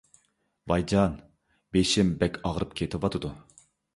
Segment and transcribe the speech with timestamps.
[0.71, 1.19] ۋايجان،
[1.77, 3.35] بېشىم بەك ئاغرىپ كېتىۋاتىدۇ.